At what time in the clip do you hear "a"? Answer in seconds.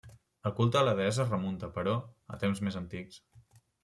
0.77-0.81, 2.37-2.39